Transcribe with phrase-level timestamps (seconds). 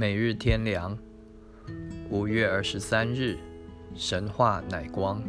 [0.00, 0.96] 每日天良，
[2.08, 3.36] 五月二十三日，
[3.94, 5.22] 神话乃光。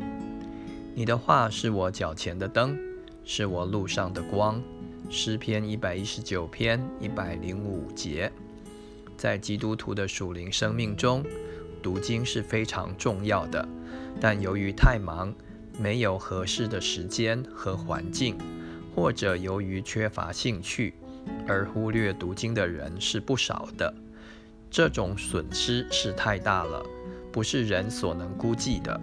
[0.96, 2.80] 你的话是我脚前的灯，
[3.26, 4.64] 是我路上的光。
[5.10, 8.32] 诗篇一百一十九篇一百零五节，
[9.18, 11.22] 在基督徒的属灵生命中，
[11.84, 13.68] 读经是非常重要的。
[14.22, 15.36] 但由于太忙，
[15.78, 18.38] 没有合适的时间和环境，
[18.96, 20.94] 或者由于缺乏兴趣，
[21.46, 23.94] 而忽略读经的人是不少的。
[24.72, 26.82] 这种损失是太大了，
[27.30, 29.02] 不是人所能估计的。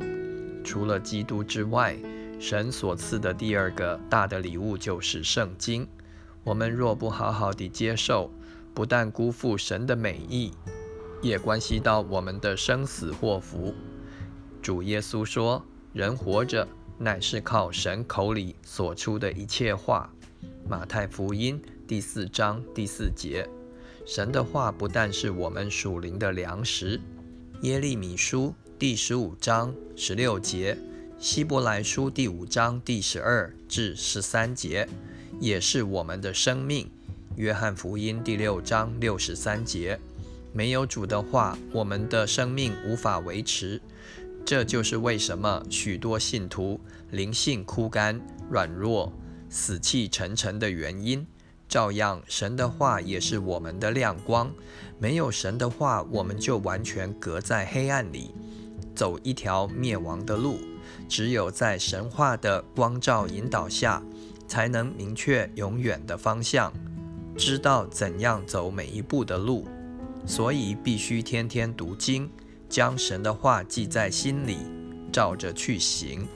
[0.65, 1.95] 除了基督之外，
[2.41, 5.87] 神所赐的第二个大的礼物就是圣经。
[6.43, 8.31] 我们若不好好地接受，
[8.73, 10.53] 不但辜负神的美意，
[11.21, 13.75] 也关系到我们的生死祸福。
[14.63, 16.67] 主耶稣说：“人活着
[16.97, 20.11] 乃是靠神口里所出的一切话。”
[20.67, 23.47] 马太福音第四章第四节。
[24.09, 26.99] 神的话不但是我们属灵的粮食，
[27.61, 30.79] 耶利米书第十五章十六节，
[31.19, 34.89] 希伯来书第五章第十二至十三节，
[35.39, 36.89] 也是我们的生命。
[37.37, 40.01] 约翰福音第六章六十三节，
[40.55, 43.79] 没有主的话，我们的生命无法维持。
[44.43, 46.81] 这就是为什么许多信徒
[47.11, 48.19] 灵性枯干、
[48.51, 49.13] 软弱、
[49.51, 51.27] 死气沉沉的原因。
[51.69, 54.51] 照样，神的话也是我们的亮光。
[54.99, 58.35] 没有神的话，我们就完全隔在黑暗里，
[58.95, 60.59] 走一条灭亡的路。
[61.09, 64.03] 只有在神话的光照引导下，
[64.47, 66.73] 才能明确永远的方向，
[67.37, 69.67] 知道怎样走每一步的路。
[70.27, 72.31] 所以，必须天天读经，
[72.69, 74.59] 将神的话记在心里，
[75.13, 76.27] 照着去行。